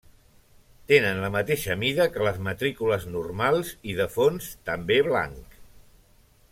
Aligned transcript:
Tenen 0.91 1.19
la 1.23 1.29
mateixa 1.35 1.75
mida 1.83 2.07
que 2.15 2.25
les 2.29 2.39
matrícules 2.47 3.05
normals 3.17 3.73
i 3.93 3.97
de 4.03 4.11
fons 4.17 4.51
també 4.71 4.99
blanc. 5.11 5.59